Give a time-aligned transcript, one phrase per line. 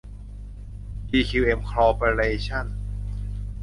[1.07, 2.65] ทีคิวเอ็ม คอร์ปอเรชั่น